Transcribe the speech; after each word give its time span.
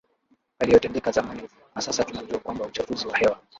yaliyotendeka 0.59 1.11
zamani 1.11 1.49
na 1.75 1.81
sasa 1.81 2.03
tunajua 2.03 2.39
kwamba 2.39 2.65
uchafuzi 2.65 3.07
wa 3.07 3.17
hewa 3.17 3.39